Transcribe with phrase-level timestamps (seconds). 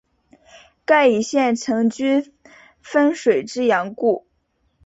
[0.83, 2.33] 盖以县城居
[2.81, 4.25] 汾水之阳故。